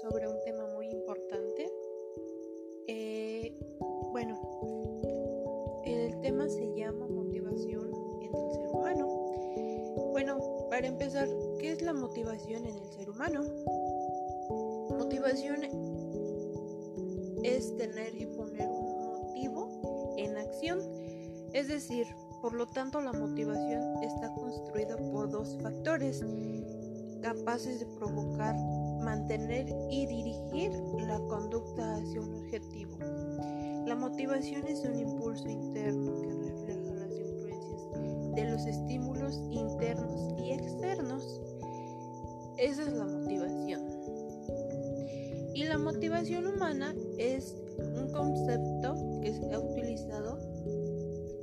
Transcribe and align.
sobre 0.00 0.28
un 0.28 0.40
tema 0.44 0.66
muy 0.74 0.88
importante. 0.88 1.72
Eh, 2.86 3.52
bueno, 4.12 4.38
el 5.84 6.20
tema 6.20 6.48
se 6.48 6.74
llama 6.74 7.06
motivación 7.06 7.92
en 8.20 8.34
el 8.34 8.50
ser 8.52 8.68
humano. 8.68 9.06
Bueno, 10.12 10.38
para 10.70 10.86
empezar, 10.86 11.28
¿qué 11.58 11.72
es 11.72 11.82
la 11.82 11.92
motivación 11.92 12.66
en 12.66 12.76
el 12.76 12.88
ser 12.90 13.10
humano? 13.10 13.42
Motivación 14.90 15.64
es 17.42 17.76
tener 17.76 18.14
y 18.20 18.26
poner 18.26 18.68
un 18.68 19.06
motivo 19.06 20.14
en 20.16 20.36
acción, 20.36 20.80
es 21.52 21.68
decir, 21.68 22.06
por 22.42 22.52
lo 22.52 22.66
tanto, 22.66 23.00
la 23.00 23.12
motivación 23.12 24.02
está 24.02 24.32
construida 24.34 24.96
por 24.96 25.30
dos 25.30 25.56
factores 25.62 26.24
capaces 27.22 27.80
de 27.80 27.86
provocar, 27.86 28.54
mantener 29.00 29.66
y 29.90 30.06
dirigir 30.06 30.72
la 31.06 31.18
conducta 31.28 31.96
hacia 31.96 32.20
un 32.20 32.34
objetivo. 32.34 32.98
La 33.86 33.94
motivación 33.94 34.66
es 34.66 34.84
un 34.84 34.98
impulso 34.98 35.48
interno 35.48 36.20
que 36.22 36.34
refleja 36.34 36.94
las 36.94 37.12
influencias 37.12 38.34
de 38.34 38.44
los 38.50 38.66
estímulos 38.66 39.40
internos 39.50 40.34
y 40.38 40.52
externos. 40.52 41.40
Esa 42.58 42.82
es 42.82 42.92
la 42.92 43.04
motivación. 43.04 43.82
Y 45.54 45.64
la 45.64 45.78
motivación 45.78 46.46
humana 46.46 46.94
es 47.18 47.54
un 47.78 48.10
concepto 48.12 49.20
que 49.22 49.32
se 49.32 49.52
ha 49.52 49.58
utilizado 49.58 50.38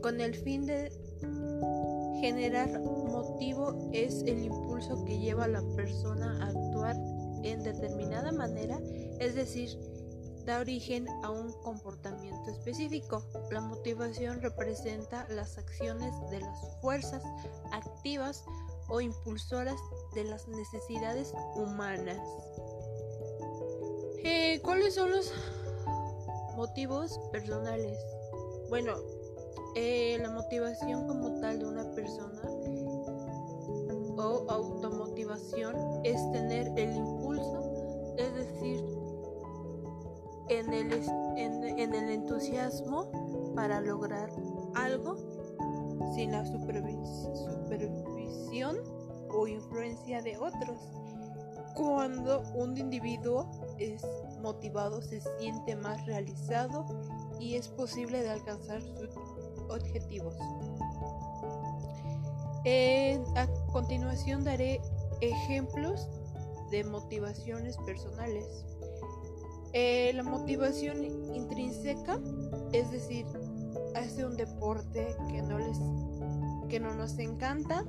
con 0.00 0.20
el 0.20 0.34
fin 0.34 0.66
de 0.66 0.90
generar 2.20 2.80
motivo 2.80 3.90
es 3.92 4.22
el 4.26 4.44
impulso 4.44 5.04
que 5.04 5.18
lleva 5.18 5.44
a 5.44 5.48
la 5.48 5.62
persona 5.74 6.38
a 6.42 6.48
actuar 6.48 6.96
en 7.46 7.62
determinada 7.62 8.32
manera, 8.32 8.78
es 9.18 9.34
decir, 9.34 9.78
da 10.44 10.60
origen 10.60 11.08
a 11.24 11.30
un 11.30 11.52
comportamiento 11.62 12.50
específico. 12.50 13.22
La 13.50 13.60
motivación 13.60 14.40
representa 14.40 15.26
las 15.28 15.58
acciones 15.58 16.12
de 16.30 16.40
las 16.40 16.80
fuerzas 16.80 17.22
activas 17.72 18.44
o 18.88 19.00
impulsoras 19.00 19.78
de 20.14 20.24
las 20.24 20.46
necesidades 20.46 21.34
humanas. 21.56 22.20
Eh, 24.22 24.60
¿Cuáles 24.62 24.94
son 24.94 25.10
los 25.10 25.32
motivos 26.56 27.18
personales? 27.32 27.98
Bueno, 28.68 28.94
eh, 29.74 30.18
la 30.22 30.30
motivación 30.30 31.06
como 31.06 31.40
tal 31.40 31.58
de 31.58 31.66
una 31.66 31.94
persona 31.94 32.40
o 34.18 34.46
automotivación 34.48 36.00
es 36.04 36.16
tener 36.32 36.68
el 36.76 36.96
impulso, 36.96 37.15
en 40.66 40.92
el, 40.92 41.08
en, 41.36 41.94
el 41.94 42.10
entusiasmo 42.10 43.52
para 43.54 43.80
lograr 43.80 44.28
algo 44.74 45.16
sin 46.14 46.32
la 46.32 46.44
supervisión 46.44 48.76
o 49.30 49.46
influencia 49.46 50.20
de 50.22 50.36
otros. 50.36 50.78
Cuando 51.74 52.42
un 52.54 52.76
individuo 52.76 53.48
es 53.78 54.04
motivado 54.40 55.00
se 55.02 55.20
siente 55.38 55.76
más 55.76 56.04
realizado 56.06 56.86
y 57.38 57.54
es 57.54 57.68
posible 57.68 58.22
de 58.22 58.30
alcanzar 58.30 58.82
su 58.82 58.96
objetivos. 59.68 60.34
a 63.36 63.46
continuación 63.72 64.42
daré 64.44 64.80
ejemplos 65.20 66.08
de 66.70 66.84
motivaciones 66.84 67.76
personales. 67.78 68.64
Eh, 69.78 70.10
la 70.14 70.22
motivación 70.22 71.04
intrínseca, 71.34 72.18
es 72.72 72.90
decir, 72.90 73.26
hace 73.94 74.24
un 74.24 74.34
deporte 74.34 75.14
que 75.28 75.42
no 75.42 75.58
les 75.58 75.76
que 76.70 76.80
no 76.80 76.94
nos 76.94 77.18
encanta, 77.18 77.84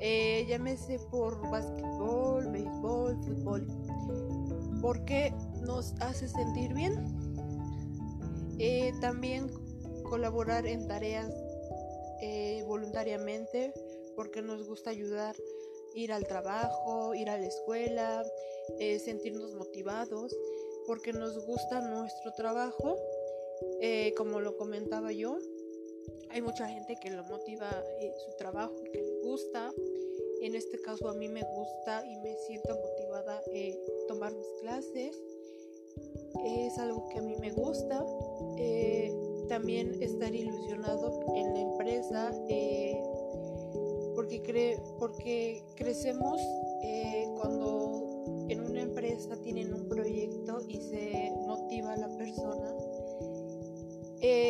eh, 0.00 0.44
llámese 0.48 0.98
por 0.98 1.48
básquetbol, 1.48 2.50
béisbol, 2.50 3.16
fútbol, 3.22 3.68
porque 4.82 5.32
nos 5.60 5.94
hace 6.00 6.26
sentir 6.26 6.74
bien. 6.74 6.96
Eh, 8.58 8.92
también 9.00 9.48
colaborar 10.02 10.66
en 10.66 10.88
tareas 10.88 11.32
voluntariamente 12.66 13.72
porque 14.16 14.42
nos 14.42 14.66
gusta 14.66 14.90
ayudar, 14.90 15.36
ir 15.94 16.12
al 16.12 16.26
trabajo, 16.26 17.14
ir 17.14 17.30
a 17.30 17.38
la 17.38 17.46
escuela, 17.46 18.24
sentirnos 18.98 19.54
motivados, 19.54 20.34
porque 20.86 21.12
nos 21.12 21.44
gusta 21.44 21.80
nuestro 21.80 22.32
trabajo, 22.32 22.96
eh, 23.80 24.14
como 24.16 24.40
lo 24.40 24.56
comentaba 24.56 25.12
yo. 25.12 25.38
Hay 26.30 26.42
mucha 26.42 26.68
gente 26.68 26.96
que 27.00 27.10
lo 27.10 27.24
motiva 27.24 27.70
su 28.24 28.36
trabajo, 28.36 28.74
que 28.92 29.00
le 29.00 29.20
gusta. 29.22 29.72
En 30.42 30.54
este 30.54 30.78
caso 30.80 31.08
a 31.08 31.14
mí 31.14 31.28
me 31.28 31.42
gusta 31.42 32.04
y 32.06 32.16
me 32.18 32.36
siento 32.46 32.76
motivada 32.76 33.38
a 33.38 34.06
tomar 34.08 34.34
mis 34.34 34.48
clases. 34.60 35.16
Es 36.44 36.78
algo 36.78 37.08
que 37.08 37.18
a 37.18 37.22
mí 37.22 37.36
me 37.40 37.50
gusta 37.52 38.04
también 39.48 40.02
estar 40.02 40.34
ilusionado 40.34 41.20
en 41.34 41.54
la 41.54 41.60
empresa 41.60 42.32
eh, 42.48 43.00
porque, 44.14 44.42
cree, 44.42 44.78
porque 44.98 45.62
crecemos 45.76 46.40
eh, 46.82 47.28
cuando 47.36 48.46
en 48.48 48.60
una 48.60 48.82
empresa 48.82 49.36
tienen 49.42 49.72
un 49.72 49.88
proyecto 49.88 50.60
y 50.68 50.75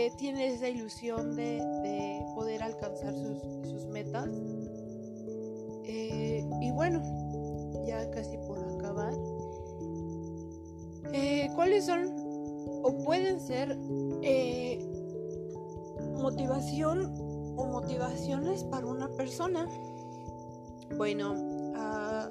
eh, 0.07 0.13
tiene 0.17 0.49
esa 0.49 0.69
ilusión 0.69 1.37
de, 1.37 1.63
poder 2.35 2.63
alcanzar 2.63 3.15
sus, 3.15 3.87
metas 3.87 4.29
y 5.89 6.71
bueno 6.73 7.03
ya 7.87 8.11
casi 8.11 8.37
por 8.47 8.59
acabar 8.59 9.15
cuáles 11.55 11.87
son 11.87 12.13
o 12.83 13.05
pueden 13.05 13.41
ser 13.41 13.77
eh, 14.23 14.79
motivación 16.21 17.13
o 17.57 17.67
motivaciones 17.67 18.65
para 18.65 18.87
una 18.87 19.09
persona. 19.09 19.67
Bueno, 20.97 21.35
ah, 21.75 22.31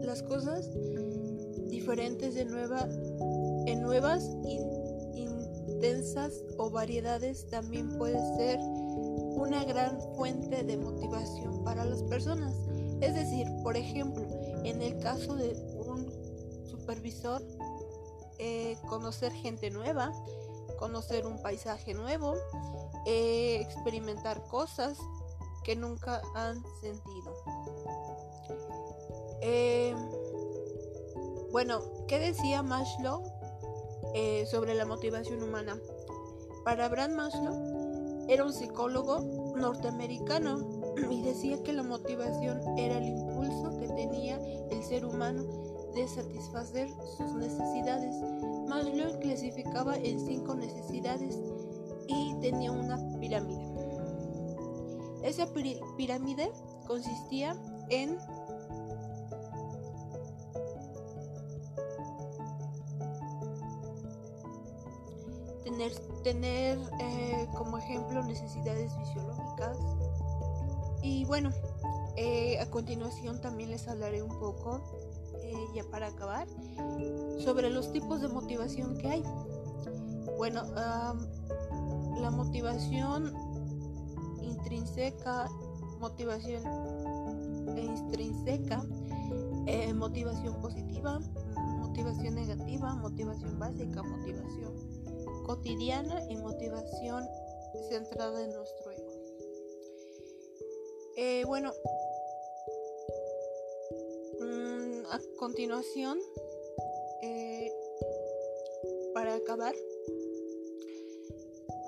las 0.00 0.22
cosas 0.22 0.70
diferentes 1.68 2.34
de 2.34 2.44
nueva, 2.44 2.88
en 3.66 3.82
nuevas, 3.82 4.30
intensas 5.84 6.32
o 6.56 6.70
variedades 6.70 7.46
también 7.50 7.98
puede 7.98 8.18
ser 8.36 8.58
una 8.58 9.64
gran 9.64 10.00
fuente 10.16 10.62
de 10.62 10.76
motivación 10.78 11.62
para 11.62 11.84
las 11.84 12.02
personas. 12.04 12.54
Es 13.00 13.14
decir, 13.14 13.46
por 13.62 13.76
ejemplo, 13.76 14.24
en 14.64 14.80
el 14.80 14.98
caso 15.00 15.34
de 15.34 15.52
un 15.86 16.10
supervisor, 16.70 17.42
eh, 18.38 18.78
conocer 18.88 19.32
gente 19.32 19.70
nueva, 19.70 20.10
conocer 20.78 21.26
un 21.26 21.42
paisaje 21.42 21.92
nuevo, 21.92 22.34
eh, 23.04 23.60
experimentar 23.60 24.42
cosas 24.44 24.96
que 25.64 25.76
nunca 25.76 26.22
han 26.34 26.62
sentido. 26.80 27.34
Eh, 29.42 29.94
bueno, 31.52 31.82
¿qué 32.08 32.18
decía 32.18 32.62
Maslow 32.62 33.33
eh, 34.14 34.46
sobre 34.46 34.74
la 34.74 34.86
motivación 34.86 35.42
humana? 35.42 35.78
Para 36.64 36.86
Abraham 36.86 37.12
Maslow 37.12 38.26
era 38.28 38.44
un 38.44 38.52
psicólogo 38.52 39.20
norteamericano 39.56 40.82
y 41.10 41.22
decía 41.22 41.62
que 41.62 41.72
la 41.72 41.82
motivación 41.82 42.60
era 42.78 42.98
el 42.98 43.08
impulso 43.08 43.78
que 43.78 43.88
tenía 43.88 44.38
el 44.70 44.82
ser 44.82 45.04
humano 45.04 45.44
de 45.94 46.08
satisfacer 46.08 46.88
sus 47.16 47.34
necesidades. 47.34 48.14
Maslow 48.68 49.20
clasificaba 49.20 49.96
en 49.96 50.18
cinco 50.24 50.54
necesidades 50.54 51.38
y 52.08 52.34
tenía 52.40 52.72
una 52.72 52.98
pirámide. 53.20 53.64
Esa 55.22 55.46
pirámide 55.96 56.50
consistía 56.86 57.56
en 57.88 58.18
tener, 66.22 66.78
eh, 67.00 67.48
como 67.56 67.78
ejemplo 67.78 68.22
necesidades 68.22 68.92
fisiológicas 68.94 69.78
y 71.02 71.24
bueno, 71.24 71.50
eh, 72.16 72.58
a 72.60 72.70
continuación 72.70 73.40
también 73.40 73.70
les 73.70 73.86
hablaré 73.88 74.22
un 74.22 74.38
poco 74.38 74.80
eh, 75.42 75.54
ya 75.74 75.84
para 75.90 76.08
acabar, 76.08 76.46
sobre 77.38 77.70
los 77.70 77.92
tipos 77.92 78.20
de 78.20 78.28
motivación 78.28 78.96
que 78.96 79.08
hay. 79.08 79.22
Bueno, 80.36 80.62
la 80.74 82.30
motivación 82.30 83.32
intrínseca, 84.40 85.48
motivación 86.00 86.62
extrínseca, 87.76 88.82
Eh, 89.66 89.94
motivación 89.94 90.60
positiva, 90.60 91.20
motivación 91.80 92.34
negativa, 92.34 92.94
motivación 92.96 93.58
básica, 93.58 94.02
motivación 94.02 94.72
cotidiana 95.44 96.22
y 96.28 96.36
motivación 96.36 97.28
centrada 97.88 98.42
en 98.42 98.52
nuestro 98.52 98.90
ego. 98.90 99.10
Eh, 101.16 101.44
bueno, 101.46 101.72
mm, 104.40 105.06
a 105.06 105.20
continuación, 105.38 106.18
eh, 107.22 107.72
para 109.12 109.34
acabar, 109.34 109.74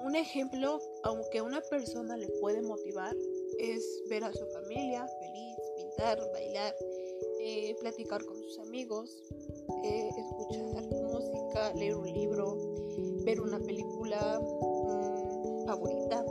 un 0.04 0.14
ejemplo, 0.14 0.80
aunque 1.02 1.42
una 1.42 1.60
persona 1.62 2.16
le 2.16 2.28
puede 2.40 2.62
motivar, 2.62 3.16
es 3.58 4.02
ver 4.08 4.22
a 4.22 4.32
su 4.32 4.46
familia 4.46 5.08
feliz, 5.08 5.56
pintar, 5.76 6.20
bailar, 6.32 6.74
eh, 7.40 7.74
platicar 7.80 8.24
con 8.24 8.36
sus 8.36 8.60
amigos, 8.60 9.24
escuchar 9.82 10.84
música, 11.02 11.74
leer 11.74 11.96
un 11.96 12.12
libro, 12.12 12.56
ver 13.26 13.40
una 13.40 13.58
película 13.58 14.40
mm, 14.40 15.66
favorita, 15.66 16.24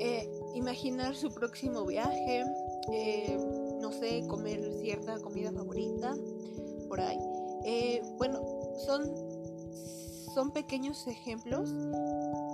eh, 0.00 0.32
imaginar 0.54 1.14
su 1.14 1.30
próximo 1.32 1.84
viaje, 1.84 2.44
eh, 2.90 3.38
no 3.78 3.92
sé, 3.92 4.26
comer 4.26 4.72
cierta 4.80 5.20
comida 5.20 5.52
favorita, 5.52 6.16
por 6.88 7.00
ahí. 7.00 7.18
Eh, 7.66 8.02
bueno, 8.16 8.40
son, 8.86 9.12
son 10.34 10.50
pequeños 10.52 11.06
ejemplos 11.06 11.70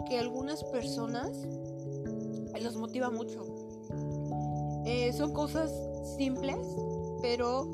que 0.08 0.18
algunas 0.18 0.64
personas 0.64 1.30
los 2.60 2.76
motiva 2.76 3.10
mucho. 3.10 3.44
son 5.16 5.32
cosas 5.32 5.72
simples, 6.16 6.58
pero 7.20 7.68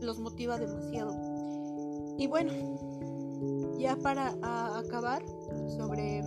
los 0.00 0.20
motiva 0.20 0.58
demasiado. 0.58 1.14
Y 2.16 2.26
bueno, 2.28 2.52
ya 3.78 3.96
para 3.96 4.34
acabar 4.78 5.24
sobre 5.76 6.22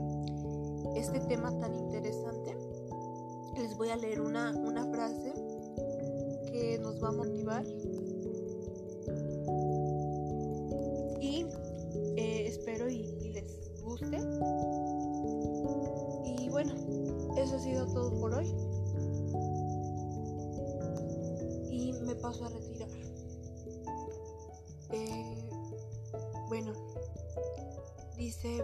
este 0.95 1.19
tema 1.21 1.57
tan 1.59 1.75
interesante, 1.75 2.55
les 3.57 3.75
voy 3.77 3.89
a 3.89 3.95
leer 3.95 4.21
una, 4.21 4.53
frase 4.91 5.33
que 6.51 6.79
nos 6.79 7.01
va 7.03 7.09
a 7.09 7.11
motivar. 7.11 7.65
Y 11.19 11.45
eh, 12.15 12.47
espero 12.47 12.89
y, 12.89 13.01
y 13.21 13.33
les 13.33 13.81
guste. 13.83 14.17
Y 16.25 16.49
bueno, 16.49 16.73
eso 17.37 17.55
ha 17.55 17.59
sido 17.59 17.85
todo 17.87 18.11
por 18.19 18.33
hoy. 18.33 18.47
Y 21.69 21.93
me 22.05 22.15
paso 22.15 22.45
a 22.45 22.49
retirar. 22.49 22.76
Dice, 28.27 28.61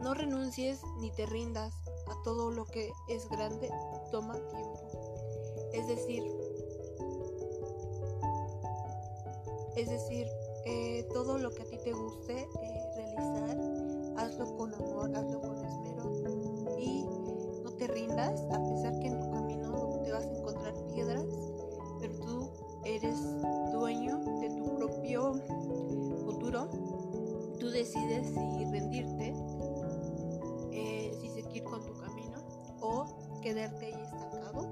no 0.00 0.14
renuncies 0.14 0.80
ni 1.00 1.10
te 1.10 1.26
rindas 1.26 1.74
a 2.06 2.22
todo 2.24 2.50
lo 2.50 2.64
que 2.64 2.90
es 3.10 3.28
grande, 3.28 3.70
toma 4.10 4.32
tiempo. 4.48 5.68
Es 5.74 5.86
decir, 5.86 6.22
es 9.76 9.90
decir, 9.90 10.26
eh, 10.64 11.06
todo 11.12 11.36
lo 11.36 11.50
que 11.50 11.62
a 11.62 11.66
ti 11.66 11.76
te 11.76 11.92
guste 11.92 12.48
eh, 12.62 12.92
realizar, 12.96 13.58
hazlo 14.16 14.56
con 14.56 14.72
amor, 14.72 15.14
hazlo 15.14 15.42
con 15.42 15.62
esmero 15.62 16.78
y 16.78 17.04
no 17.62 17.70
te 17.72 17.86
rindas 17.86 18.40
a 18.50 18.58
quedarte 33.44 33.84
ahí 33.84 33.92
estancado. 33.92 34.70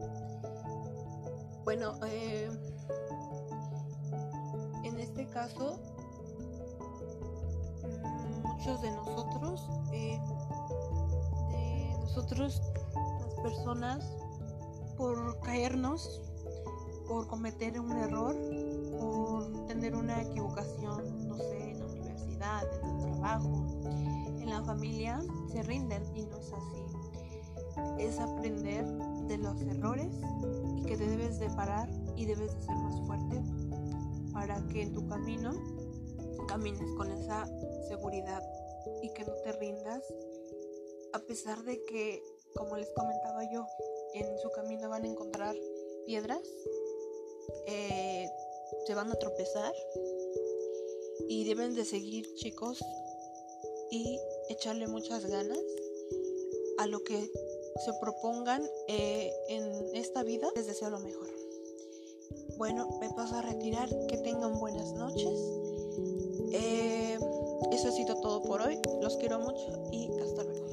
Bueno, 1.64 1.92
eh, 2.06 2.50
en 4.82 4.98
este 4.98 5.28
caso, 5.28 5.78
muchos 8.42 8.80
de 8.80 8.90
nosotros, 8.92 9.68
eh, 9.92 10.18
de 11.50 11.96
nosotros, 12.00 12.62
las 12.94 13.34
personas, 13.42 14.10
por 14.96 15.38
caernos, 15.40 16.22
por 17.06 17.26
cometer 17.26 17.78
un 17.78 17.92
error, 17.92 18.34
por 18.98 19.66
tener 19.66 19.94
una 19.94 20.22
equivocación, 20.22 21.28
no 21.28 21.36
sé, 21.36 21.72
en 21.72 21.78
la 21.78 21.86
universidad, 21.86 22.62
en 22.82 22.88
el 22.88 23.02
trabajo, 23.02 23.66
en 23.84 24.48
la 24.48 24.62
familia, 24.64 25.20
se 25.52 25.62
rinden 25.62 26.02
y 26.16 26.22
no 26.22 26.38
es 26.38 26.50
así 26.54 26.91
es 27.98 28.18
aprender 28.18 28.84
de 29.28 29.38
los 29.38 29.60
errores 29.62 30.12
y 30.76 30.82
que 30.82 30.96
te 30.96 31.06
debes 31.06 31.38
de 31.38 31.48
parar 31.50 31.88
y 32.16 32.24
debes 32.26 32.54
de 32.54 32.60
ser 32.62 32.74
más 32.76 33.06
fuerte 33.06 33.42
para 34.32 34.66
que 34.68 34.82
en 34.82 34.92
tu 34.92 35.06
camino 35.08 35.52
camines 36.48 36.90
con 36.96 37.10
esa 37.10 37.46
seguridad 37.88 38.42
y 39.02 39.10
que 39.10 39.24
no 39.24 39.32
te 39.44 39.52
rindas 39.52 40.02
a 41.12 41.20
pesar 41.20 41.62
de 41.62 41.82
que 41.84 42.22
como 42.54 42.76
les 42.76 42.90
comentaba 42.90 43.42
yo 43.52 43.66
en 44.14 44.38
su 44.38 44.50
camino 44.50 44.88
van 44.88 45.04
a 45.04 45.08
encontrar 45.08 45.54
piedras 46.06 46.42
eh, 47.66 48.28
se 48.86 48.94
van 48.94 49.10
a 49.10 49.14
tropezar 49.14 49.72
y 51.28 51.44
deben 51.44 51.74
de 51.74 51.84
seguir 51.84 52.32
chicos 52.34 52.82
y 53.90 54.18
echarle 54.48 54.86
muchas 54.88 55.26
ganas 55.26 55.58
a 56.78 56.86
lo 56.86 57.02
que 57.04 57.30
se 57.84 57.92
propongan 58.00 58.62
eh, 58.88 59.32
en 59.48 59.94
esta 59.94 60.22
vida, 60.22 60.48
les 60.54 60.66
deseo 60.66 60.90
lo 60.90 61.00
mejor. 61.00 61.28
Bueno, 62.56 62.88
me 63.00 63.10
paso 63.10 63.36
a 63.36 63.42
retirar, 63.42 63.88
que 64.06 64.18
tengan 64.18 64.58
buenas 64.58 64.92
noches. 64.92 65.38
Eh, 66.52 67.18
eso 67.72 67.88
ha 67.88 67.92
sido 67.92 68.20
todo 68.20 68.42
por 68.42 68.62
hoy, 68.62 68.78
los 69.00 69.16
quiero 69.16 69.38
mucho 69.38 69.88
y 69.90 70.10
hasta 70.20 70.44
luego. 70.44 70.71